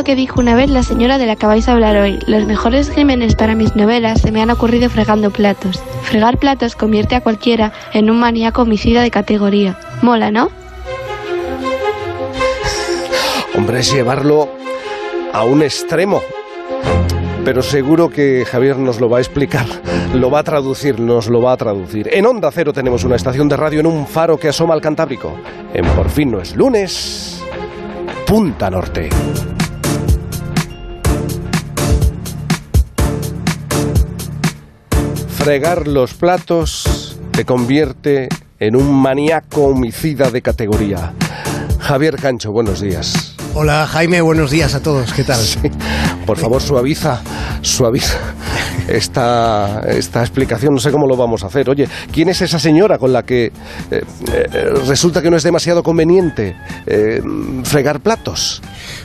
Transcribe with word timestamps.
Lo 0.00 0.04
que 0.04 0.16
dijo 0.16 0.40
una 0.40 0.54
vez 0.54 0.70
la 0.70 0.82
señora 0.82 1.18
de 1.18 1.26
la 1.26 1.36
que 1.36 1.44
vais 1.44 1.68
a 1.68 1.72
hablar 1.72 1.94
hoy. 1.98 2.18
Los 2.26 2.46
mejores 2.46 2.88
crímenes 2.88 3.34
para 3.34 3.54
mis 3.54 3.76
novelas 3.76 4.22
se 4.22 4.32
me 4.32 4.40
han 4.40 4.48
ocurrido 4.48 4.88
fregando 4.88 5.30
platos. 5.30 5.78
Fregar 6.04 6.38
platos 6.38 6.74
convierte 6.74 7.16
a 7.16 7.20
cualquiera 7.20 7.74
en 7.92 8.08
un 8.08 8.18
maníaco 8.18 8.62
homicida 8.62 9.02
de 9.02 9.10
categoría. 9.10 9.78
Mola, 10.00 10.30
¿no? 10.30 10.48
Hombre, 13.54 13.80
es 13.80 13.92
llevarlo 13.92 14.48
a 15.34 15.44
un 15.44 15.62
extremo. 15.62 16.22
Pero 17.44 17.60
seguro 17.60 18.08
que 18.08 18.46
Javier 18.50 18.78
nos 18.78 19.02
lo 19.02 19.10
va 19.10 19.18
a 19.18 19.20
explicar, 19.20 19.66
lo 20.14 20.30
va 20.30 20.38
a 20.38 20.44
traducir, 20.44 20.98
nos 20.98 21.28
lo 21.28 21.42
va 21.42 21.52
a 21.52 21.56
traducir. 21.58 22.08
En 22.10 22.24
Onda 22.24 22.50
Cero 22.50 22.72
tenemos 22.72 23.04
una 23.04 23.16
estación 23.16 23.50
de 23.50 23.58
radio 23.58 23.80
en 23.80 23.86
un 23.86 24.06
faro 24.06 24.38
que 24.38 24.48
asoma 24.48 24.72
al 24.72 24.80
Cantábrico. 24.80 25.36
En 25.74 25.84
Por 25.88 26.08
fin 26.08 26.30
no 26.30 26.40
es 26.40 26.56
lunes, 26.56 27.44
Punta 28.26 28.70
Norte. 28.70 29.10
Fregar 35.40 35.88
los 35.88 36.12
platos 36.12 37.16
te 37.30 37.46
convierte 37.46 38.28
en 38.58 38.76
un 38.76 38.94
maníaco 38.94 39.68
homicida 39.68 40.30
de 40.30 40.42
categoría. 40.42 41.14
Javier 41.78 42.16
Cancho, 42.16 42.52
buenos 42.52 42.82
días. 42.82 43.36
Hola 43.54 43.86
Jaime, 43.86 44.20
buenos 44.20 44.50
días 44.50 44.74
a 44.74 44.82
todos, 44.82 45.14
¿qué 45.14 45.24
tal? 45.24 45.40
Por 46.26 46.36
favor, 46.36 46.60
suaviza, 46.60 47.22
suaviza 47.62 48.18
esta, 48.96 49.80
esta 49.88 50.20
explicación, 50.20 50.74
no 50.74 50.80
sé 50.80 50.90
cómo 50.90 51.06
lo 51.06 51.16
vamos 51.16 51.42
a 51.44 51.46
hacer. 51.48 51.68
Oye, 51.70 51.88
¿quién 52.12 52.28
es 52.28 52.40
esa 52.42 52.58
señora 52.58 52.98
con 52.98 53.12
la 53.12 53.22
que 53.24 53.46
eh, 53.46 54.02
eh, 54.32 54.72
resulta 54.86 55.22
que 55.22 55.30
no 55.30 55.36
es 55.36 55.42
demasiado 55.42 55.82
conveniente 55.82 56.56
eh, 56.86 57.22
fregar 57.64 58.00
platos? 58.00 58.62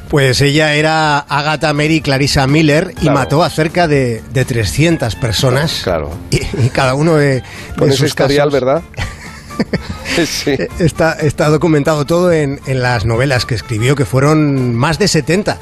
Pues 0.09 0.41
ella 0.41 0.73
era 0.75 1.19
Agatha 1.19 1.73
Mary 1.73 2.01
Clarissa 2.01 2.45
Miller 2.47 2.93
y 3.01 3.09
mató 3.09 3.43
a 3.43 3.49
cerca 3.49 3.87
de, 3.87 4.21
de 4.31 4.45
300 4.45 5.15
personas. 5.15 5.81
Claro. 5.83 6.11
Y, 6.31 6.37
y 6.65 6.69
cada 6.69 6.93
uno 6.95 7.15
de, 7.15 7.43
Con 7.77 7.89
de 7.89 7.95
sus 7.95 8.07
historial, 8.09 8.49
casos- 8.49 8.53
¿verdad? 8.53 8.81
sí. 10.25 10.55
Está, 10.79 11.13
está 11.13 11.49
documentado 11.49 12.05
todo 12.05 12.31
en, 12.31 12.59
en 12.67 12.81
las 12.81 13.05
novelas 13.05 13.45
que 13.45 13.55
escribió, 13.55 13.95
que 13.95 14.05
fueron 14.05 14.75
más 14.75 14.99
de 14.99 15.07
70. 15.07 15.57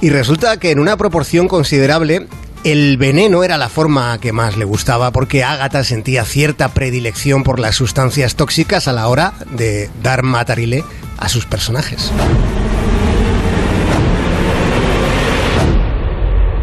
Y 0.00 0.10
resulta 0.10 0.56
que 0.58 0.70
en 0.70 0.78
una 0.78 0.96
proporción 0.96 1.48
considerable, 1.48 2.26
el 2.64 2.96
veneno 2.96 3.42
era 3.42 3.58
la 3.58 3.68
forma 3.68 4.18
que 4.18 4.32
más 4.32 4.56
le 4.56 4.64
gustaba, 4.64 5.10
porque 5.10 5.42
Ágata 5.42 5.82
sentía 5.84 6.24
cierta 6.24 6.68
predilección 6.68 7.42
por 7.42 7.58
las 7.58 7.76
sustancias 7.76 8.36
tóxicas 8.36 8.88
a 8.88 8.92
la 8.92 9.08
hora 9.08 9.32
de 9.50 9.90
dar 10.02 10.22
matarile 10.22 10.84
a 11.18 11.28
sus 11.28 11.46
personajes. 11.46 12.12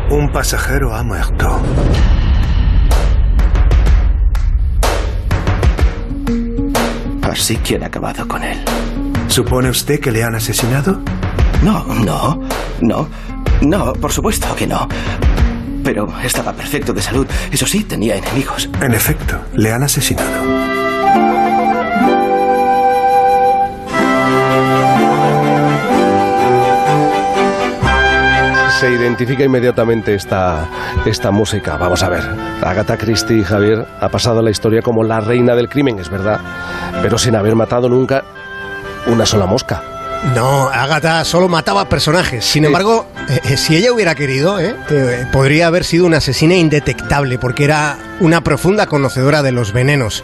Un 0.09 0.31
pasajero 0.31 0.95
ha 0.95 1.03
muerto. 1.03 1.61
Así 7.21 7.57
que 7.57 7.75
han 7.75 7.83
acabado 7.83 8.27
con 8.27 8.43
él. 8.43 8.57
¿Supone 9.27 9.69
usted 9.69 9.99
que 9.99 10.11
le 10.11 10.23
han 10.23 10.33
asesinado? 10.33 10.99
No, 11.61 11.83
no, 11.85 12.41
no, 12.81 13.07
no, 13.61 13.93
por 13.93 14.11
supuesto 14.11 14.55
que 14.55 14.65
no. 14.65 14.87
Pero 15.89 16.07
estaba 16.23 16.53
perfecto 16.53 16.93
de 16.93 17.01
salud. 17.01 17.25
Eso 17.51 17.65
sí, 17.65 17.83
tenía 17.83 18.15
enemigos. 18.15 18.69
En 18.79 18.93
efecto, 18.93 19.39
le 19.53 19.73
han 19.73 19.81
asesinado. 19.81 20.29
Se 28.79 28.91
identifica 28.91 29.43
inmediatamente 29.43 30.13
esta, 30.13 30.67
esta 31.07 31.31
música. 31.31 31.75
Vamos 31.77 32.03
a 32.03 32.09
ver. 32.09 32.23
Agatha 32.61 32.95
Christie, 32.95 33.43
Javier, 33.43 33.87
ha 33.99 34.09
pasado 34.09 34.41
a 34.41 34.43
la 34.43 34.51
historia 34.51 34.83
como 34.83 35.03
la 35.03 35.21
reina 35.21 35.55
del 35.55 35.69
crimen, 35.69 35.97
es 35.97 36.11
verdad, 36.11 36.39
pero 37.01 37.17
sin 37.17 37.35
haber 37.35 37.55
matado 37.55 37.89
nunca 37.89 38.23
una 39.07 39.25
sola 39.25 39.47
mosca. 39.47 39.81
No, 40.35 40.67
Agatha 40.67 41.23
solo 41.23 41.47
mataba 41.47 41.87
personajes. 41.87 42.43
Sin 42.45 42.65
embargo, 42.65 43.07
eh, 43.29 43.39
eh, 43.43 43.57
si 43.57 43.75
ella 43.75 43.93
hubiera 43.93 44.15
querido, 44.15 44.59
eh, 44.59 44.75
eh, 44.89 45.25
podría 45.31 45.67
haber 45.67 45.85
sido 45.85 46.05
una 46.05 46.17
asesina 46.17 46.55
indetectable, 46.55 47.39
porque 47.39 47.63
era 47.63 47.97
una 48.19 48.43
profunda 48.43 48.87
conocedora 48.87 49.41
de 49.43 49.51
los 49.51 49.73
venenos. 49.73 50.23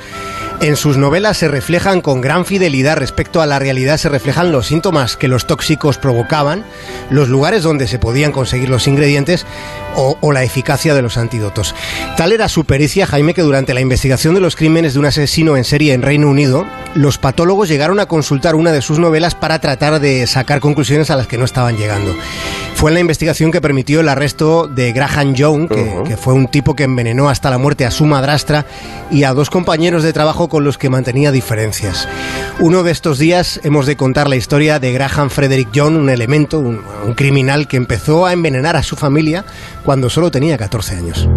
En 0.61 0.77
sus 0.77 0.97
novelas 0.97 1.37
se 1.37 1.49
reflejan 1.49 2.01
con 2.01 2.21
gran 2.21 2.45
fidelidad 2.45 2.97
respecto 2.97 3.41
a 3.41 3.45
la 3.45 3.59
realidad, 3.59 3.97
se 3.97 4.09
reflejan 4.09 4.51
los 4.51 4.67
síntomas 4.67 5.17
que 5.17 5.27
los 5.27 5.47
tóxicos 5.47 5.97
provocaban, 5.97 6.63
los 7.09 7.27
lugares 7.27 7.63
donde 7.63 7.87
se 7.87 7.99
podían 7.99 8.31
conseguir 8.31 8.69
los 8.69 8.87
ingredientes 8.87 9.45
o, 9.95 10.17
o 10.21 10.31
la 10.31 10.43
eficacia 10.43 10.93
de 10.93 11.01
los 11.01 11.17
antídotos. 11.17 11.75
Tal 12.15 12.31
era 12.31 12.47
su 12.47 12.63
pericia, 12.65 13.05
Jaime, 13.05 13.33
que 13.33 13.41
durante 13.41 13.73
la 13.73 13.81
investigación 13.81 14.33
de 14.33 14.41
los 14.41 14.55
crímenes 14.55 14.93
de 14.93 14.99
un 14.99 15.05
asesino 15.05 15.57
en 15.57 15.65
serie 15.65 15.93
en 15.93 16.01
Reino 16.01 16.29
Unido, 16.29 16.65
los 16.93 17.17
patólogos 17.17 17.67
llegaron 17.67 17.99
a 17.99 18.05
consultar 18.05 18.55
una 18.55 18.71
de 18.71 18.81
sus 18.81 18.97
novelas 18.97 19.35
para 19.35 19.59
tratar 19.59 19.99
de 19.99 20.25
sacar 20.25 20.61
conclusiones 20.61 21.09
a 21.09 21.17
las 21.17 21.27
que 21.27 21.37
no 21.37 21.45
estaban 21.45 21.77
llegando. 21.77 22.15
Fue 22.75 22.91
la 22.91 22.99
investigación 22.99 23.51
que 23.51 23.61
permitió 23.61 24.01
el 24.01 24.09
arresto 24.09 24.67
de 24.67 24.91
Graham 24.91 25.33
Young, 25.33 25.69
que, 25.69 26.17
fue 26.17 26.33
un 26.33 26.47
tipo 26.47 26.75
que 26.75 26.83
envenenó 26.83 27.29
hasta 27.29 27.49
la 27.49 27.57
muerte 27.57 27.85
a 27.85 27.89
su 27.89 28.05
madrastra 28.05 28.65
y 29.09 29.23
a 29.23 29.33
dos 29.33 29.49
compañeros 29.49 30.03
de 30.03 30.13
trabajo 30.13 30.49
con 30.49 30.63
los 30.63 30.77
que 30.77 30.89
mantenía 30.89 31.31
diferencias. 31.31 32.07
Uno 32.59 32.83
de 32.83 32.91
estos 32.91 33.17
días 33.17 33.61
hemos 33.63 33.85
de 33.85 33.95
contar 33.95 34.29
la 34.29 34.35
historia 34.35 34.79
de 34.79 34.91
Graham 34.91 35.29
Frederick 35.29 35.71
Young, 35.71 35.95
un 35.95 36.09
elemento, 36.09 36.59
un, 36.59 36.81
un 37.05 37.13
criminal 37.13 37.67
que 37.67 37.77
empezó 37.77 38.25
a 38.25 38.33
envenenar 38.33 38.75
a 38.75 38.83
su 38.83 38.95
familia 38.95 39.45
cuando 39.83 40.09
solo 40.09 40.29
tenía 40.29 40.57
14 40.57 40.95
años. 40.95 41.29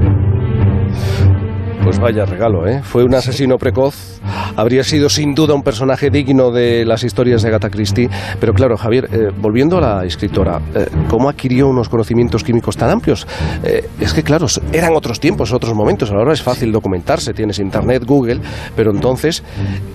Pues 1.88 2.00
vaya 2.00 2.26
regalo, 2.26 2.66
¿eh? 2.66 2.82
Fue 2.82 3.03
un 3.03 3.15
asesino 3.15 3.56
precoz. 3.56 4.21
Habría 4.56 4.84
sido 4.84 5.09
sin 5.09 5.32
duda 5.32 5.54
un 5.54 5.62
personaje 5.62 6.10
digno 6.10 6.50
de 6.50 6.84
las 6.84 7.03
historias 7.03 7.41
de 7.41 7.49
Agatha 7.49 7.71
Christie. 7.71 8.10
Pero 8.38 8.53
claro, 8.53 8.76
Javier, 8.76 9.09
eh, 9.10 9.31
volviendo 9.34 9.78
a 9.78 9.81
la 9.81 10.04
escritora, 10.04 10.60
eh, 10.75 10.84
¿cómo 11.09 11.31
adquirió 11.31 11.66
unos 11.66 11.88
conocimientos 11.88 12.44
químicos 12.44 12.77
tan 12.77 12.91
amplios? 12.91 13.27
Eh, 13.65 13.88
es 13.98 14.12
que, 14.12 14.22
claro, 14.22 14.44
eran 14.71 14.94
otros 14.94 15.19
tiempos, 15.19 15.50
otros 15.50 15.75
momentos. 15.75 16.10
Ahora 16.10 16.34
es 16.34 16.43
fácil 16.43 16.72
documentarse, 16.72 17.32
tienes 17.32 17.59
internet, 17.59 18.04
Google, 18.04 18.43
pero 18.77 18.91
entonces 18.91 19.43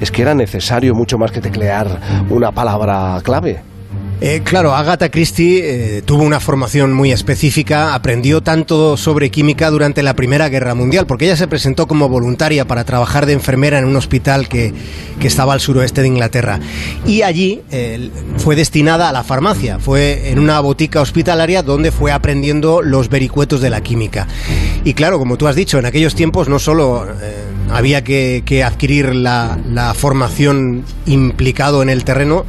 es 0.02 0.10
que 0.10 0.24
era 0.24 0.34
necesario 0.34 0.96
mucho 0.96 1.20
más 1.20 1.32
que 1.32 1.42
teclear 1.42 2.00
una 2.28 2.52
palabra 2.52 3.20
clave. 3.22 3.73
Eh, 4.26 4.40
claro, 4.42 4.74
Agatha 4.74 5.12
Christie 5.12 5.98
eh, 5.98 6.02
tuvo 6.02 6.24
una 6.24 6.40
formación 6.40 6.94
muy 6.94 7.12
específica, 7.12 7.94
aprendió 7.94 8.40
tanto 8.40 8.96
sobre 8.96 9.30
química 9.30 9.70
durante 9.70 10.02
la 10.02 10.16
Primera 10.16 10.48
Guerra 10.48 10.76
Mundial, 10.76 11.06
porque 11.06 11.26
ella 11.26 11.36
se 11.36 11.50
presentó 11.50 11.88
como 11.88 12.08
voluntaria 12.08 12.66
para 12.66 12.86
trabajar 12.86 13.26
de 13.26 13.34
enfermera 13.34 13.80
en 13.80 13.84
un 13.84 13.98
hospital 13.98 14.48
que, 14.48 14.74
estaba 15.22 15.52
al 15.52 15.60
suroeste 15.60 16.02
de 16.02 16.08
Inglaterra. 16.08 16.62
Y 17.06 17.24
allí 17.24 17.64
eh, 17.70 18.12
fue 18.38 18.56
destinada 18.56 19.10
a 19.10 19.12
la 19.12 19.26
farmacia, 19.26 19.80
fue 19.80 20.30
en 20.30 20.40
una 20.40 20.58
botica 20.62 21.02
hospitalaria 21.02 21.62
donde 21.62 21.92
fue 21.92 22.14
aprendiendo 22.14 22.82
los 22.82 23.10
vericuetos 23.10 23.60
de 23.60 23.70
la 23.70 23.82
química. 23.82 24.30
Y 24.86 24.94
claro, 24.94 25.20
como 25.20 25.38
tú 25.38 25.48
has 25.50 25.58
dicho, 25.58 25.80
en 25.80 25.86
aquellos 25.86 26.16
tiempos 26.16 26.48
no 26.48 26.60
solo... 26.60 27.06
había 27.72 28.04
que, 28.04 28.44
que 28.46 28.64
adquirir 28.64 29.16
la, 29.16 29.58
la 29.68 29.94
formación 29.94 30.86
implicado 31.08 31.82
en 31.82 31.90
el 31.90 32.04
terreno, 32.04 32.46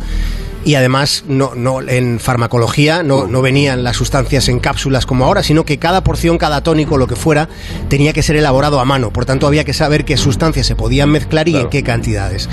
y 0.65 0.75
además 0.77 1.25
no, 1.29 1.55
no 1.55 1.81
en 1.83 2.19
farmacología 2.21 3.03
no, 3.03 3.27
no 3.27 3.43
venían 3.43 3.85
las 3.85 3.97
sustancias 3.97 4.49
en 4.49 4.61
cápsulas 4.61 5.07
como 5.07 5.25
ahora, 5.25 5.43
sino 5.43 5.65
que 5.65 5.79
cada 5.79 6.03
porción, 6.03 6.39
cada 6.39 6.63
tónico, 6.63 6.97
lo 6.99 7.07
que 7.07 7.17
fuera, 7.17 7.49
tenía 7.89 8.13
que 8.13 8.23
ser 8.23 8.37
elaborado 8.37 8.81
a 8.81 8.85
mano. 8.85 9.11
Por 9.13 9.27
tanto, 9.27 9.47
había 9.47 9.65
que 9.65 9.73
saber 9.73 10.05
qué 10.05 10.17
sustancias 10.17 10.67
se 10.67 10.77
podían 10.77 11.11
mezclar 11.11 11.49
y 11.49 11.53
Claro. 11.53 11.67
en 11.67 11.71
qué 11.71 11.83
cantidades. 11.83 12.49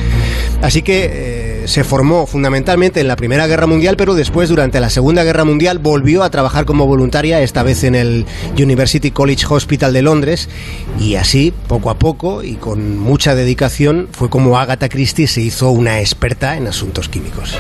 Así 0.62 0.82
que 0.82 1.10
eh, 1.64 1.68
se 1.68 1.84
formó 1.84 2.26
fundamentalmente 2.28 3.00
en 3.00 3.08
la 3.08 3.16
Primera 3.16 3.48
Guerra 3.48 3.66
Mundial, 3.68 3.96
pero 3.98 4.14
después, 4.14 4.50
durante 4.50 4.80
la 4.80 4.90
Segunda 4.90 5.24
Guerra 5.24 5.46
Mundial, 5.46 5.80
volvió 5.80 6.24
a 6.24 6.30
trabajar 6.30 6.66
como 6.66 6.86
voluntaria, 6.88 7.42
esta 7.42 7.64
vez 7.64 7.84
en 7.84 7.96
el 7.96 8.26
University 8.58 9.12
College 9.12 9.46
Hospital 9.50 9.94
de 9.94 10.02
Londres, 10.02 10.50
y 11.00 11.16
así, 11.16 11.54
poco 11.68 11.90
a 11.90 11.98
poco 11.98 12.44
y 12.44 12.56
con 12.56 13.00
mucha 13.00 13.36
dedicación, 13.36 14.08
fue 14.12 14.30
como 14.30 14.58
Agatha 14.60 14.90
Christie 14.90 15.28
se 15.28 15.42
hizo 15.42 15.70
una 15.72 16.00
experta 16.00 16.58
en 16.58 16.68
asuntos 16.68 17.10
químicos. 17.10 17.58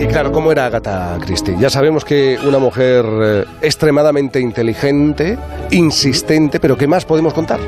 Y 0.00 0.06
claro, 0.06 0.32
¿cómo 0.32 0.50
era 0.50 0.66
Agatha 0.66 1.18
Christie? 1.20 1.56
Ya 1.58 1.70
sabemos 1.70 2.04
que 2.04 2.38
una 2.46 2.58
mujer 2.58 3.04
eh, 3.06 3.44
extremadamente 3.62 4.40
inteligente, 4.40 5.38
insistente, 5.70 6.58
pero 6.58 6.76
¿qué 6.76 6.86
más 6.86 7.04
podemos 7.04 7.32
contar? 7.32 7.60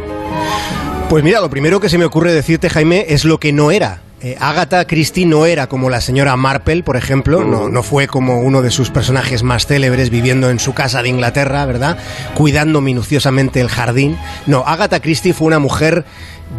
Pues 1.09 1.23
mira, 1.23 1.41
lo 1.41 1.49
primero 1.49 1.79
que 1.79 1.89
se 1.89 1.99
me 1.99 2.05
ocurre 2.05 2.35
decirte, 2.35 2.69
Jaime, 2.69 3.07
es 3.09 3.25
lo 3.25 3.39
que 3.39 3.53
no 3.53 3.71
era. 3.71 4.03
Eh, 4.23 4.37
Agatha 4.41 4.87
Christie 4.87 5.27
no 5.27 5.47
era 5.47 5.69
como 5.69 5.89
la 5.89 6.01
señora 6.01 6.37
Marple, 6.37 6.83
por 6.83 6.97
ejemplo, 6.97 7.45
no, 7.45 7.69
no 7.69 7.83
fue 7.83 8.09
como 8.09 8.41
uno 8.41 8.61
de 8.61 8.71
sus 8.71 8.91
personajes 8.91 9.43
más 9.43 9.67
célebres 9.67 10.11
viviendo 10.11 10.51
en 10.51 10.59
su 10.59 10.75
casa 10.75 11.03
de 11.03 11.11
Inglaterra, 11.11 11.65
¿verdad? 11.67 11.99
Cuidando 12.35 12.81
minuciosamente 12.81 13.61
el 13.61 13.69
jardín. 13.69 14.19
No, 14.47 14.65
Agatha 14.67 15.01
Christie 15.01 15.33
fue 15.33 15.47
una 15.47 15.59
mujer 15.59 16.05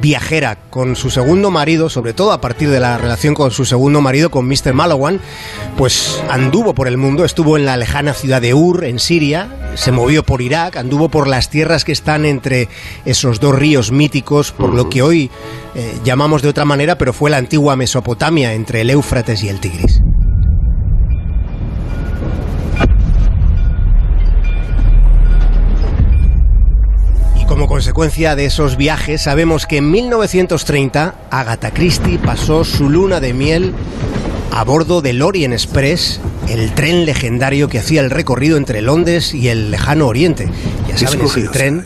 viajera 0.01 0.57
con 0.69 0.95
su 0.95 1.09
segundo 1.09 1.51
marido, 1.51 1.89
sobre 1.89 2.13
todo 2.13 2.31
a 2.31 2.41
partir 2.41 2.69
de 2.69 2.79
la 2.79 2.97
relación 2.97 3.33
con 3.33 3.51
su 3.51 3.65
segundo 3.65 4.01
marido, 4.01 4.29
con 4.29 4.47
Mr. 4.47 4.73
Malawan, 4.73 5.19
pues 5.77 6.21
anduvo 6.29 6.73
por 6.73 6.87
el 6.87 6.97
mundo, 6.97 7.25
estuvo 7.25 7.57
en 7.57 7.65
la 7.65 7.77
lejana 7.77 8.13
ciudad 8.13 8.41
de 8.41 8.53
Ur, 8.53 8.83
en 8.83 8.99
Siria, 8.99 9.71
se 9.75 9.91
movió 9.91 10.23
por 10.23 10.41
Irak, 10.41 10.77
anduvo 10.77 11.09
por 11.09 11.27
las 11.27 11.49
tierras 11.49 11.85
que 11.85 11.91
están 11.91 12.25
entre 12.25 12.67
esos 13.05 13.39
dos 13.39 13.55
ríos 13.55 13.91
míticos, 13.91 14.51
por 14.51 14.73
lo 14.73 14.89
que 14.89 15.01
hoy 15.01 15.31
eh, 15.75 15.97
llamamos 16.03 16.41
de 16.41 16.49
otra 16.49 16.65
manera, 16.65 16.97
pero 16.97 17.13
fue 17.13 17.29
la 17.29 17.37
antigua 17.37 17.75
Mesopotamia, 17.75 18.53
entre 18.53 18.81
el 18.81 18.89
Éufrates 18.89 19.43
y 19.43 19.49
el 19.49 19.59
Tigris. 19.59 20.01
Consecuencia 27.77 28.35
de 28.35 28.45
esos 28.45 28.75
viajes, 28.75 29.21
sabemos 29.21 29.67
que 29.67 29.77
en 29.77 29.91
1930 29.91 31.13
Agatha 31.29 31.69
Christie 31.69 32.17
pasó 32.17 32.63
su 32.63 32.89
luna 32.89 33.19
de 33.19 33.35
miel 33.35 33.71
a 34.51 34.63
bordo 34.63 35.03
del 35.03 35.21
Orient 35.21 35.53
Express, 35.53 36.19
el 36.49 36.73
tren 36.73 37.05
legendario 37.05 37.69
que 37.69 37.77
hacía 37.77 38.01
el 38.01 38.09
recorrido 38.09 38.57
entre 38.57 38.81
Londres 38.81 39.35
y 39.35 39.49
el 39.49 39.69
lejano 39.69 40.07
Oriente. 40.07 40.49
Ya 40.87 40.97
saben, 40.97 41.23
es 41.27 41.37
el 41.37 41.51
tren 41.51 41.85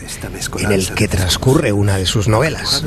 en 0.60 0.72
el 0.72 0.94
que 0.94 1.08
transcurre 1.08 1.72
una 1.72 1.98
de 1.98 2.06
sus 2.06 2.26
novelas. 2.26 2.82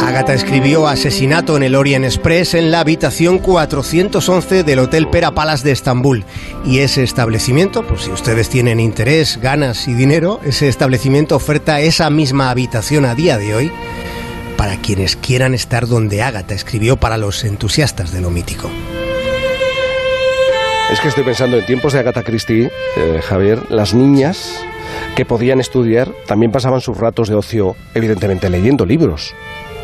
Agatha 0.00 0.34
escribió 0.34 0.86
Asesinato 0.86 1.56
en 1.56 1.62
el 1.62 1.74
Orient 1.74 2.04
Express 2.04 2.54
en 2.54 2.70
la 2.70 2.80
habitación 2.80 3.38
411 3.38 4.64
del 4.64 4.78
Hotel 4.78 5.08
Pera 5.08 5.32
Palace 5.32 5.64
de 5.64 5.72
Estambul. 5.72 6.24
Y 6.64 6.80
ese 6.80 7.02
establecimiento, 7.02 7.84
si 7.98 8.10
ustedes 8.10 8.48
tienen 8.48 8.80
interés, 8.80 9.38
ganas 9.40 9.88
y 9.88 9.94
dinero, 9.94 10.40
ese 10.44 10.68
establecimiento 10.68 11.36
oferta 11.36 11.80
esa 11.80 12.10
misma 12.10 12.50
habitación 12.50 13.04
a 13.04 13.14
día 13.14 13.38
de 13.38 13.54
hoy 13.54 13.72
para 14.56 14.76
quienes 14.76 15.16
quieran 15.16 15.54
estar 15.54 15.86
donde 15.86 16.22
Agatha 16.22 16.54
escribió 16.54 16.96
para 16.96 17.16
los 17.16 17.44
entusiastas 17.44 18.12
de 18.12 18.20
lo 18.20 18.30
mítico. 18.30 18.70
Es 20.90 21.00
que 21.00 21.08
estoy 21.08 21.24
pensando 21.24 21.58
en 21.58 21.66
tiempos 21.66 21.92
de 21.92 21.98
Agatha 21.98 22.22
Christie, 22.22 22.70
eh, 22.96 23.20
Javier, 23.22 23.70
las 23.70 23.94
niñas 23.94 24.64
que 25.16 25.24
podían 25.24 25.60
estudiar 25.60 26.12
también 26.26 26.52
pasaban 26.52 26.80
sus 26.80 26.98
ratos 26.98 27.28
de 27.28 27.34
ocio, 27.34 27.74
evidentemente 27.94 28.50
leyendo 28.50 28.86
libros. 28.86 29.34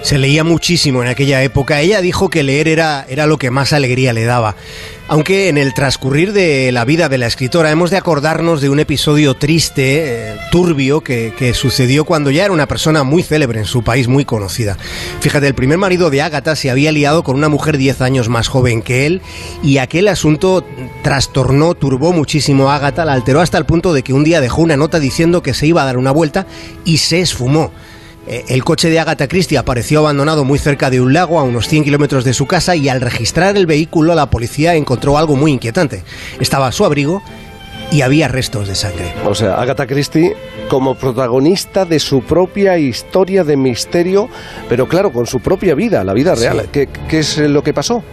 Se 0.02 0.16
leía 0.16 0.44
muchísimo 0.44 1.02
en 1.02 1.08
aquella 1.08 1.42
época. 1.42 1.80
Ella 1.80 2.00
dijo 2.00 2.30
que 2.30 2.42
leer 2.42 2.68
era, 2.68 3.04
era 3.08 3.26
lo 3.26 3.38
que 3.38 3.50
más 3.50 3.72
alegría 3.72 4.12
le 4.12 4.24
daba. 4.24 4.56
Aunque 5.08 5.48
en 5.48 5.58
el 5.58 5.74
transcurrir 5.74 6.32
de 6.32 6.70
la 6.72 6.84
vida 6.84 7.08
de 7.08 7.18
la 7.18 7.26
escritora 7.26 7.70
hemos 7.70 7.90
de 7.90 7.96
acordarnos 7.96 8.60
de 8.60 8.70
un 8.70 8.80
episodio 8.80 9.34
triste, 9.34 10.30
eh, 10.30 10.36
turbio, 10.52 11.00
que, 11.00 11.34
que, 11.36 11.52
sucedió 11.52 12.04
cuando 12.04 12.30
ya 12.30 12.44
era 12.44 12.52
una 12.52 12.66
persona 12.66 13.02
muy 13.02 13.22
célebre 13.22 13.58
en 13.58 13.66
su 13.66 13.82
país, 13.82 14.08
muy 14.08 14.24
conocida. 14.24 14.78
Fíjate, 15.20 15.48
el 15.48 15.54
primer 15.54 15.78
marido 15.78 16.10
de 16.10 16.22
Ágata 16.22 16.54
se 16.54 16.70
había 16.70 16.92
liado 16.92 17.24
con 17.24 17.36
una 17.36 17.48
mujer 17.48 17.76
10 17.76 18.00
años 18.02 18.28
más 18.28 18.48
joven 18.48 18.82
que 18.82 19.04
él 19.04 19.20
y 19.62 19.78
aquel 19.78 20.06
asunto 20.08 20.64
trastornó, 21.02 21.74
turbó 21.74 22.12
muchísimo 22.12 22.70
a 22.70 22.76
Ágata, 22.76 23.04
la 23.04 23.12
alteró 23.12 23.40
hasta 23.40 23.58
el 23.58 23.66
punto 23.66 23.92
de 23.92 24.02
que 24.04 24.12
un 24.12 24.24
día 24.24 24.40
dejó 24.40 24.62
una 24.62 24.76
nota 24.76 25.00
diciendo 25.00 25.42
que 25.42 25.54
se 25.54 25.66
iba 25.66 25.82
a 25.82 25.86
dar 25.86 25.98
una 25.98 26.12
vuelta 26.12 26.46
y 26.84 26.98
se 26.98 27.20
esfumó. 27.20 27.72
Eh, 28.30 28.44
el 28.46 28.62
coche 28.62 28.90
de 28.90 29.00
Agatha 29.00 29.26
Christie 29.26 29.58
apareció 29.58 29.98
abandonado 29.98 30.44
muy 30.44 30.60
cerca 30.60 30.88
de 30.88 31.00
un 31.00 31.12
lago 31.12 31.40
a 31.40 31.42
unos 31.42 31.66
100 31.66 31.82
kilómetros 31.82 32.24
de 32.24 32.32
su 32.32 32.46
casa 32.46 32.76
y 32.76 32.88
al 32.88 33.00
registrar 33.00 33.56
el 33.56 33.66
vehículo 33.66 34.14
la 34.14 34.30
policía 34.30 34.76
encontró 34.76 35.18
algo 35.18 35.34
muy 35.34 35.50
inquietante. 35.50 36.04
Estaba 36.38 36.68
a 36.68 36.72
su 36.72 36.84
abrigo 36.84 37.24
y 37.90 38.02
había 38.02 38.28
restos 38.28 38.68
de 38.68 38.76
sangre. 38.76 39.12
O 39.26 39.34
sea, 39.34 39.60
Agatha 39.60 39.84
Christie 39.88 40.36
como 40.68 40.94
protagonista 40.94 41.84
de 41.84 41.98
su 41.98 42.22
propia 42.22 42.78
historia 42.78 43.42
de 43.42 43.56
misterio, 43.56 44.28
pero 44.68 44.86
claro, 44.86 45.12
con 45.12 45.26
su 45.26 45.40
propia 45.40 45.74
vida, 45.74 46.04
la 46.04 46.14
vida 46.14 46.36
real. 46.36 46.68
¿Qué, 46.70 46.88
¿Qué 47.08 47.18
es 47.18 47.36
lo 47.36 47.64
que 47.64 47.74
pasó? 47.74 48.04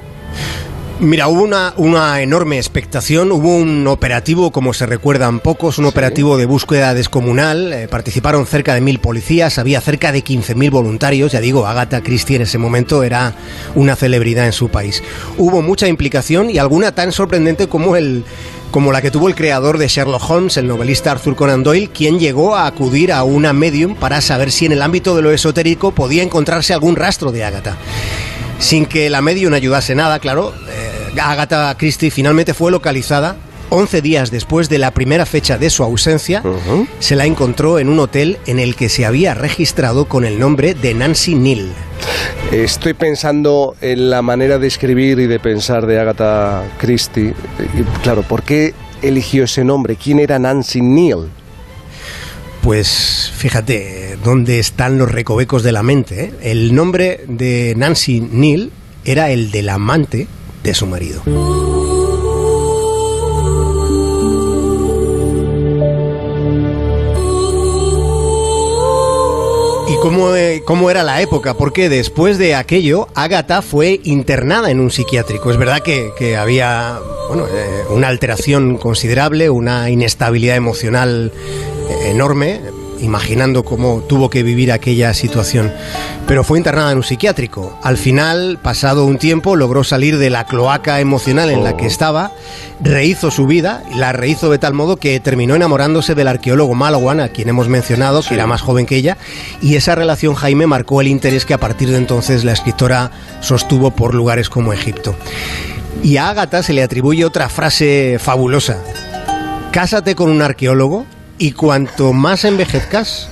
Mira, 0.99 1.27
hubo 1.27 1.43
una, 1.43 1.75
una, 1.77 2.21
enorme 2.21 2.57
expectación, 2.57 3.31
hubo 3.31 3.55
un 3.55 3.85
operativo, 3.85 4.51
como 4.51 4.73
se 4.73 4.87
recuerdan 4.87 5.39
pocos, 5.39 5.77
un 5.77 5.85
sí. 5.85 5.89
operativo 5.89 6.37
de 6.37 6.47
búsqueda 6.47 6.95
descomunal, 6.95 7.71
eh, 7.71 7.87
participaron 7.87 8.47
cerca 8.47 8.73
de 8.73 8.81
mil 8.81 8.97
policías, 8.97 9.59
había 9.59 9.79
cerca 9.79 10.11
de 10.11 10.23
15.000 10.23 10.71
voluntarios, 10.71 11.33
ya 11.33 11.39
digo, 11.39 11.67
Agatha 11.67 12.01
Christie 12.01 12.37
en 12.37 12.41
ese 12.41 12.57
momento 12.57 13.03
era 13.03 13.35
una 13.75 13.95
celebridad 13.95 14.47
en 14.47 14.53
su 14.53 14.69
país. 14.69 15.03
Hubo 15.37 15.61
mucha 15.61 15.87
implicación 15.87 16.49
y 16.49 16.57
alguna 16.57 16.91
tan 16.95 17.11
sorprendente 17.11 17.67
como 17.67 17.95
el 17.95 18.23
como 18.71 18.91
la 18.91 19.01
que 19.01 19.11
tuvo 19.11 19.29
el 19.29 19.35
creador 19.35 19.77
de 19.77 19.87
Sherlock 19.87 20.29
Holmes, 20.29 20.57
el 20.57 20.67
novelista 20.67 21.11
Arthur 21.11 21.35
Conan 21.35 21.63
Doyle, 21.63 21.89
quien 21.89 22.19
llegó 22.19 22.55
a 22.55 22.65
acudir 22.65 23.13
a 23.13 23.23
una 23.23 23.53
medium 23.53 23.95
para 23.95 24.19
saber 24.19 24.51
si 24.51 24.65
en 24.65 24.71
el 24.71 24.81
ámbito 24.81 25.15
de 25.15 25.21
lo 25.21 25.31
esotérico 25.31 25.91
podía 25.91 26.23
encontrarse 26.23 26.73
algún 26.73 26.95
rastro 26.95 27.31
de 27.31 27.43
Agatha 27.43 27.77
sin 28.59 28.85
que 28.85 29.09
la 29.09 29.21
medium 29.21 29.53
ayudase 29.53 29.95
nada, 29.95 30.19
claro, 30.19 30.53
Agatha 31.19 31.75
Christie 31.77 32.11
finalmente 32.11 32.53
fue 32.53 32.71
localizada 32.71 33.37
11 33.69 34.01
días 34.01 34.31
después 34.31 34.69
de 34.69 34.77
la 34.77 34.91
primera 34.91 35.25
fecha 35.25 35.57
de 35.57 35.69
su 35.69 35.83
ausencia, 35.83 36.41
uh 36.43 36.47
-huh. 36.47 36.87
se 36.99 37.15
la 37.15 37.25
encontró 37.25 37.79
en 37.79 37.89
un 37.89 37.99
hotel 37.99 38.37
en 38.45 38.59
el 38.59 38.75
que 38.75 38.89
se 38.89 39.05
había 39.05 39.33
registrado 39.33 40.05
con 40.05 40.23
el 40.23 40.39
nombre 40.39 40.73
de 40.73 40.93
Nancy 40.93 41.35
Neal. 41.35 41.69
Estoy 42.51 42.93
pensando 42.93 43.75
en 43.81 44.09
la 44.09 44.21
manera 44.21 44.57
de 44.57 44.67
escribir 44.67 45.19
y 45.19 45.27
de 45.27 45.39
pensar 45.39 45.85
de 45.85 45.99
Agatha 45.99 46.63
Christie. 46.77 47.33
Claro, 48.03 48.23
¿por 48.23 48.43
qué 48.43 48.73
eligió 49.01 49.43
ese 49.43 49.65
nombre? 49.65 49.97
¿Quién 49.97 50.19
era 50.19 50.39
Nancy 50.39 50.81
Neal? 50.81 51.29
Pues 52.61 53.31
fíjate 53.35 54.17
dónde 54.23 54.59
están 54.59 54.97
los 54.97 55.11
recovecos 55.11 55.63
de 55.63 55.71
la 55.73 55.83
mente. 55.83 56.23
¿eh? 56.23 56.33
El 56.41 56.73
nombre 56.73 57.21
de 57.27 57.73
Nancy 57.75 58.21
Neal 58.21 58.71
era 59.03 59.29
el 59.29 59.51
del 59.51 59.69
amante 59.69 60.27
de 60.67 60.73
su 60.73 60.85
marido. 60.85 61.21
¿Y 69.87 69.95
cómo, 70.01 70.35
eh, 70.35 70.61
cómo, 70.65 70.91
era 70.91 71.03
la 71.03 71.21
época? 71.21 71.53
Porque 71.53 71.87
después 71.87 72.37
de 72.37 72.53
aquello, 72.53 73.07
Agatha 73.15 73.61
fue 73.61 74.01
internada 74.03 74.69
en 74.69 74.81
un 74.81 74.91
psiquiátrico. 74.91 75.51
Es 75.51 75.57
verdad 75.57 75.79
que, 75.81 76.11
que 76.17 76.35
había 76.35 76.99
bueno, 77.29 77.45
eh, 77.47 77.85
una 77.89 78.09
alteración 78.09 78.77
considerable, 78.77 79.49
una 79.49 79.89
inestabilidad 79.89 80.57
emocional 80.57 81.31
enorme, 82.03 82.59
imaginando 82.99 83.63
cómo 83.63 84.01
tuvo 84.01 84.29
que 84.29 84.43
vivir 84.43 84.71
aquella 84.71 85.13
situación. 85.13 85.71
Pero 86.27 86.43
fue 86.43 86.57
internada 86.57 86.91
en 86.91 86.97
un 86.97 87.03
psiquiátrico. 87.03 87.77
Al 87.83 87.97
final, 87.97 88.59
pasado 88.61 89.05
un 89.05 89.17
tiempo, 89.17 89.55
logró 89.55 89.83
salir 89.83 90.17
de 90.17 90.29
la 90.29 90.45
cloaca 90.45 90.99
emocional 90.99 91.49
en 91.49 91.63
la 91.63 91.77
que 91.77 91.85
estaba, 91.85 92.31
rehizo 92.81 93.31
su 93.31 93.47
vida, 93.47 93.83
la 93.95 94.13
rehizo 94.13 94.49
de 94.49 94.57
tal 94.57 94.73
modo 94.73 94.97
que 94.97 95.19
terminó 95.19 95.55
enamorándose 95.55 96.15
del 96.15 96.27
arqueólogo 96.27 96.75
Malawan, 96.75 97.19
a 97.19 97.29
quien 97.29 97.49
hemos 97.49 97.69
mencionado, 97.69 98.21
que 98.21 98.33
era 98.33 98.47
más 98.47 98.61
joven 98.61 98.85
que 98.85 98.97
ella, 98.97 99.17
y 99.61 99.75
esa 99.75 99.95
relación, 99.95 100.35
Jaime, 100.35 100.67
marcó 100.67 101.01
el 101.01 101.07
interés 101.07 101.45
que 101.45 101.53
a 101.53 101.59
partir 101.59 101.89
de 101.89 101.97
entonces 101.97 102.43
la 102.43 102.53
escritora 102.53 103.11
sostuvo 103.41 103.91
por 103.91 104.13
lugares 104.13 104.49
como 104.49 104.73
Egipto. 104.73 105.15
Y 106.03 106.17
a 106.17 106.29
Ágata 106.29 106.61
se 106.61 106.73
le 106.73 106.83
atribuye 106.83 107.25
otra 107.25 107.49
frase 107.49 108.17
fabulosa. 108.19 108.77
Cásate 109.71 110.15
con 110.15 110.29
un 110.29 110.41
arqueólogo 110.41 111.05
y 111.37 111.51
cuanto 111.51 112.13
más 112.13 112.45
envejezcas, 112.45 113.29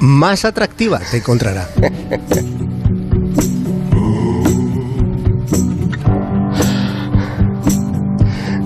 más 0.00 0.44
atractiva 0.44 1.00
te 1.10 1.18
encontrará. 1.18 1.68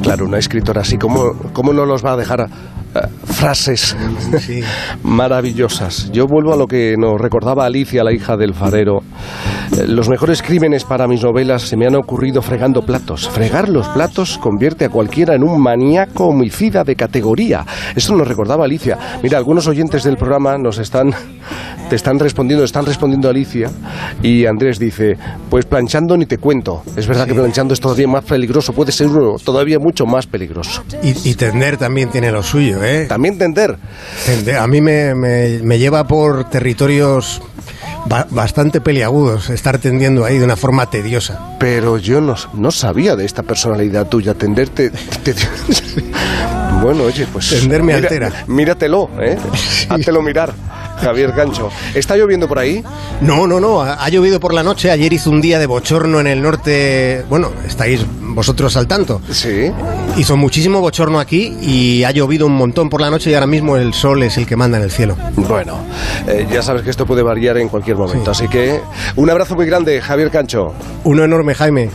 Claro, 0.02 0.26
una 0.26 0.38
escritora 0.38 0.82
así, 0.82 0.98
¿cómo, 0.98 1.34
cómo 1.52 1.72
no 1.72 1.86
los 1.86 2.04
va 2.04 2.12
a 2.12 2.16
dejar 2.16 2.48
frases 3.24 3.96
sí. 4.38 4.60
maravillosas? 5.02 6.10
Yo 6.12 6.26
vuelvo 6.26 6.52
a 6.52 6.56
lo 6.56 6.66
que 6.66 6.96
nos 6.98 7.20
recordaba 7.20 7.64
Alicia, 7.64 8.04
la 8.04 8.12
hija 8.12 8.36
del 8.36 8.54
farero. 8.54 9.00
Eh, 9.76 9.86
los 9.86 10.08
mejores 10.08 10.42
crímenes 10.42 10.84
para 10.84 11.06
mis 11.06 11.22
novelas 11.22 11.62
se 11.62 11.76
me 11.76 11.86
han 11.86 11.94
ocurrido 11.94 12.42
fregando 12.42 12.82
platos. 12.82 13.28
Fregar 13.28 13.68
los 13.68 13.88
platos 13.88 14.38
convierte 14.38 14.84
a 14.84 14.88
cualquiera 14.88 15.34
en 15.34 15.42
un 15.42 15.60
maníaco 15.60 16.26
homicida 16.26 16.84
de 16.84 16.96
categoría. 16.96 17.64
Eso 17.94 18.14
nos 18.14 18.28
recordaba 18.28 18.64
Alicia. 18.64 18.98
Mira, 19.22 19.38
algunos 19.38 19.66
oyentes 19.66 20.04
del 20.04 20.16
programa 20.16 20.58
nos 20.58 20.78
están, 20.78 21.12
te 21.88 21.96
están 21.96 22.18
respondiendo, 22.18 22.64
están 22.64 22.86
respondiendo 22.86 23.28
a 23.28 23.30
Alicia 23.30 23.70
y 24.22 24.46
Andrés 24.46 24.78
dice, 24.78 25.16
pues 25.48 25.64
planchando 25.64 26.16
ni 26.16 26.26
te 26.26 26.38
cuento. 26.38 26.82
Es 26.96 27.06
verdad 27.06 27.24
sí. 27.24 27.30
que 27.30 27.38
planchando 27.38 27.74
es 27.74 27.80
todavía 27.80 28.08
más 28.08 28.24
peligroso, 28.24 28.72
puede 28.72 28.92
ser 28.92 29.08
uno 29.08 29.36
todavía 29.42 29.78
mucho 29.78 30.06
más 30.06 30.26
peligroso. 30.26 30.82
Y, 31.02 31.30
y 31.30 31.34
tender 31.34 31.76
también 31.76 32.10
tiene 32.10 32.30
lo 32.30 32.42
suyo, 32.42 32.81
¿eh? 32.82 33.06
También 33.06 33.38
tender. 33.38 33.76
tender 34.26 34.56
a 34.56 34.66
mí 34.66 34.80
me, 34.80 35.14
me, 35.14 35.60
me 35.62 35.78
lleva 35.78 36.06
por 36.06 36.48
territorios 36.50 37.42
bastante 38.30 38.80
peliagudos 38.80 39.50
estar 39.50 39.78
tendiendo 39.78 40.24
ahí 40.24 40.38
de 40.38 40.44
una 40.44 40.56
forma 40.56 40.88
tediosa. 40.90 41.56
Pero 41.58 41.98
yo 41.98 42.20
no, 42.20 42.34
no 42.54 42.70
sabía 42.70 43.16
de 43.16 43.24
esta 43.24 43.42
personalidad 43.42 44.08
tuya, 44.08 44.34
tenderte... 44.34 44.90
Te, 45.22 45.34
te, 45.34 45.42
bueno, 46.82 47.04
oye, 47.04 47.26
pues... 47.32 47.50
Tender 47.50 47.82
me 47.82 47.94
mira, 47.94 48.08
altera. 48.08 48.44
Míratelo, 48.46 49.10
¿eh? 49.20 49.38
Sí. 50.02 50.10
Mirar. 50.22 50.52
Javier 51.02 51.34
Cancho. 51.34 51.68
¿Está 51.94 52.16
lloviendo 52.16 52.46
por 52.46 52.58
ahí? 52.58 52.82
No, 53.20 53.46
no, 53.46 53.58
no. 53.58 53.82
Ha, 53.82 54.04
ha 54.04 54.08
llovido 54.08 54.38
por 54.38 54.54
la 54.54 54.62
noche. 54.62 54.90
Ayer 54.90 55.12
hizo 55.12 55.30
un 55.30 55.40
día 55.40 55.58
de 55.58 55.66
bochorno 55.66 56.20
en 56.20 56.28
el 56.28 56.40
norte. 56.40 57.24
Bueno, 57.28 57.50
estáis 57.66 58.06
vosotros 58.34 58.76
al 58.76 58.86
tanto. 58.86 59.20
Sí. 59.30 59.70
Hizo 60.16 60.36
muchísimo 60.36 60.80
bochorno 60.80 61.18
aquí 61.18 61.56
y 61.60 62.04
ha 62.04 62.10
llovido 62.10 62.46
un 62.46 62.54
montón 62.54 62.88
por 62.88 63.00
la 63.00 63.10
noche 63.10 63.30
y 63.30 63.34
ahora 63.34 63.46
mismo 63.46 63.76
el 63.76 63.94
sol 63.94 64.22
es 64.22 64.36
el 64.36 64.46
que 64.46 64.56
manda 64.56 64.78
en 64.78 64.84
el 64.84 64.90
cielo. 64.90 65.16
Bueno, 65.36 65.78
eh, 66.26 66.46
ya 66.50 66.62
sabes 66.62 66.82
que 66.82 66.90
esto 66.90 67.06
puede 67.06 67.22
variar 67.22 67.58
en 67.58 67.68
cualquier 67.68 67.96
momento. 67.96 68.30
Así 68.30 68.48
que 68.48 68.80
un 69.16 69.30
abrazo 69.30 69.54
muy 69.54 69.66
grande, 69.66 70.00
Javier 70.00 70.30
Cancho. 70.30 70.72
Uno 71.04 71.24
enorme, 71.24 71.54
Jaime. 71.54 71.90